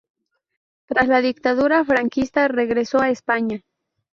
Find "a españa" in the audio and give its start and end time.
3.01-3.61